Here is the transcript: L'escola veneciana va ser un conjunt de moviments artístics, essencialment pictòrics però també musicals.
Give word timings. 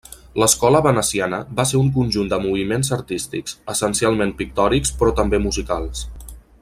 L'escola 0.43 0.79
veneciana 0.85 1.39
va 1.59 1.65
ser 1.71 1.81
un 1.81 1.91
conjunt 1.97 2.31
de 2.31 2.39
moviments 2.45 2.89
artístics, 2.97 3.55
essencialment 3.75 4.35
pictòrics 4.41 4.97
però 5.03 5.15
també 5.21 5.43
musicals. 5.45 6.05